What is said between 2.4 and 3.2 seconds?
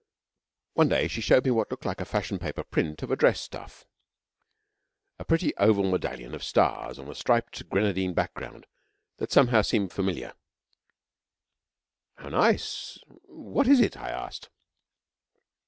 print of a